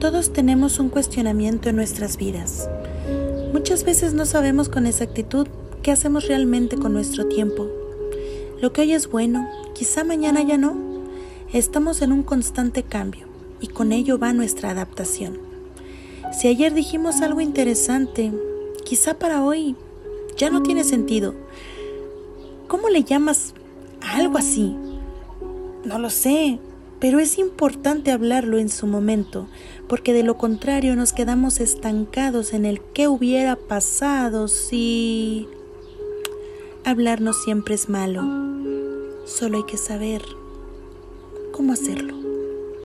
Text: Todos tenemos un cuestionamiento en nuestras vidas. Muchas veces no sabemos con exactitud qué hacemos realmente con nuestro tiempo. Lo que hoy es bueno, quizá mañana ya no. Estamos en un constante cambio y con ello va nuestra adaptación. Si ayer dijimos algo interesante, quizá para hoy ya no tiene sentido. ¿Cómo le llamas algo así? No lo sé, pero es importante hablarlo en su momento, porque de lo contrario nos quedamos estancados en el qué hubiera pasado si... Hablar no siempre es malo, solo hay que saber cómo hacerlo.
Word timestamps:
Todos 0.00 0.32
tenemos 0.32 0.78
un 0.78 0.90
cuestionamiento 0.90 1.68
en 1.68 1.74
nuestras 1.74 2.18
vidas. 2.18 2.70
Muchas 3.52 3.82
veces 3.82 4.14
no 4.14 4.26
sabemos 4.26 4.68
con 4.68 4.86
exactitud 4.86 5.48
qué 5.82 5.90
hacemos 5.90 6.28
realmente 6.28 6.76
con 6.76 6.92
nuestro 6.92 7.26
tiempo. 7.26 7.66
Lo 8.60 8.72
que 8.72 8.82
hoy 8.82 8.92
es 8.92 9.10
bueno, 9.10 9.48
quizá 9.74 10.04
mañana 10.04 10.40
ya 10.42 10.56
no. 10.56 10.76
Estamos 11.52 12.00
en 12.00 12.12
un 12.12 12.22
constante 12.22 12.84
cambio 12.84 13.26
y 13.60 13.66
con 13.66 13.90
ello 13.90 14.20
va 14.20 14.32
nuestra 14.32 14.70
adaptación. 14.70 15.40
Si 16.32 16.46
ayer 16.46 16.74
dijimos 16.74 17.20
algo 17.20 17.40
interesante, 17.40 18.32
quizá 18.84 19.18
para 19.18 19.42
hoy 19.42 19.74
ya 20.36 20.48
no 20.48 20.62
tiene 20.62 20.84
sentido. 20.84 21.34
¿Cómo 22.68 22.88
le 22.88 23.02
llamas 23.02 23.52
algo 24.00 24.38
así? 24.38 24.76
No 25.84 25.98
lo 25.98 26.08
sé, 26.10 26.60
pero 27.00 27.18
es 27.18 27.38
importante 27.38 28.10
hablarlo 28.10 28.58
en 28.58 28.68
su 28.68 28.86
momento, 28.86 29.48
porque 29.88 30.12
de 30.12 30.22
lo 30.22 30.36
contrario 30.36 30.96
nos 30.96 31.12
quedamos 31.12 31.60
estancados 31.60 32.52
en 32.52 32.64
el 32.64 32.80
qué 32.80 33.08
hubiera 33.08 33.56
pasado 33.56 34.48
si... 34.48 35.48
Hablar 36.84 37.20
no 37.20 37.32
siempre 37.34 37.74
es 37.74 37.88
malo, 37.88 38.22
solo 39.26 39.58
hay 39.58 39.64
que 39.64 39.76
saber 39.76 40.22
cómo 41.52 41.74
hacerlo. 41.74 42.14